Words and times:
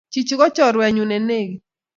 Chichi 0.11 0.35
kochorwennyu 0.39 1.03
ne 1.07 1.17
bekit 1.27 1.61